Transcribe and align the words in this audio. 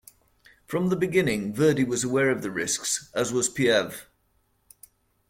From 0.65 0.89
the 0.89 0.95
beginning, 0.95 1.53
Verdi 1.53 1.83
was 1.83 2.03
aware 2.03 2.31
of 2.31 2.41
the 2.41 2.49
risks, 2.49 3.11
as 3.13 3.31
was 3.31 3.47
Piave. 3.49 4.07